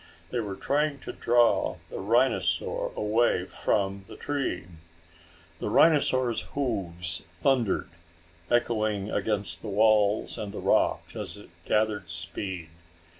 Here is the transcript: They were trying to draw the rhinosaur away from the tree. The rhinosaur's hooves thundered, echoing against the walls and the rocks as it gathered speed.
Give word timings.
They 0.31 0.39
were 0.39 0.55
trying 0.55 0.97
to 1.01 1.11
draw 1.11 1.77
the 1.91 1.99
rhinosaur 1.99 2.91
away 2.95 3.45
from 3.45 4.05
the 4.07 4.15
tree. 4.17 4.65
The 5.59 5.69
rhinosaur's 5.69 6.41
hooves 6.55 7.19
thundered, 7.27 7.91
echoing 8.49 9.11
against 9.11 9.61
the 9.61 9.69
walls 9.69 10.39
and 10.39 10.51
the 10.53 10.59
rocks 10.59 11.15
as 11.15 11.37
it 11.37 11.51
gathered 11.65 12.09
speed. 12.09 12.69